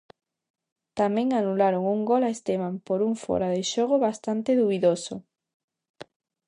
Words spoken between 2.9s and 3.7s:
un fóra de